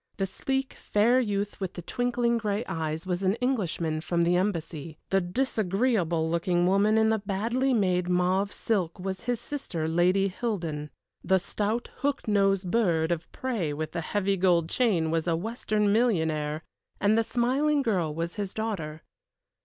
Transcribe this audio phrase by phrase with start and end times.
[0.17, 4.97] The sleek, fair youth with the twinkling gray eyes was an Englishman from the Embassy.
[5.11, 10.89] The disagreeable looking woman in the badly made mauve silk was his sister, Lady Hildon.
[11.23, 15.93] The stout, hook nosed bird of prey with the heavy gold chain was a Western
[15.93, 16.63] millionaire,
[16.99, 19.03] and the smiling girl was his daughter.